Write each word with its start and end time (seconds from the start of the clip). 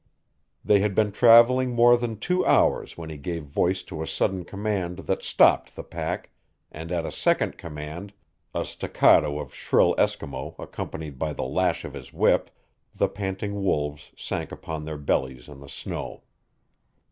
They 0.65 0.79
had 0.79 0.95
been 0.95 1.11
traveling 1.11 1.73
more 1.75 1.95
than 1.95 2.17
two 2.17 2.43
hours 2.43 2.97
when 2.97 3.11
he 3.11 3.17
gave 3.17 3.43
voice 3.45 3.83
to 3.83 4.01
a 4.01 4.07
sudden 4.07 4.43
command 4.45 4.97
that 5.05 5.21
stopped 5.21 5.75
the 5.75 5.83
pack, 5.83 6.31
and 6.71 6.91
at 6.91 7.05
a 7.05 7.11
second 7.11 7.59
command 7.59 8.11
a 8.51 8.65
staccato 8.65 9.37
of 9.39 9.53
shrill 9.53 9.93
Eskimo 9.99 10.55
accompanied 10.57 11.19
by 11.19 11.33
the 11.33 11.43
lash 11.45 11.85
of 11.85 11.93
his 11.93 12.11
whip 12.11 12.49
the 12.95 13.07
panting 13.07 13.63
wolves 13.63 14.11
sank 14.17 14.51
upon 14.51 14.85
their 14.85 14.97
bellies 14.97 15.47
in 15.47 15.59
the 15.59 15.69
snow. 15.69 16.23